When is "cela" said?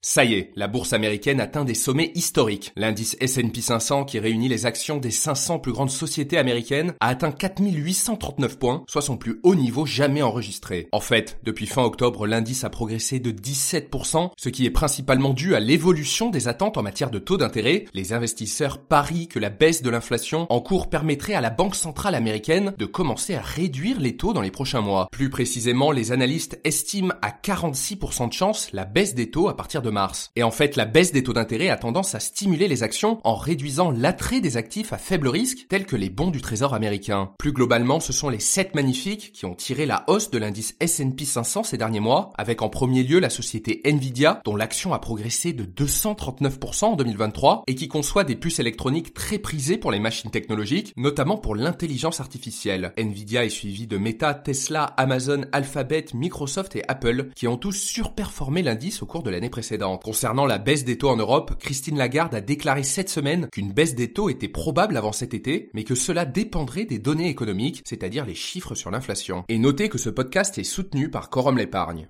65.94-66.24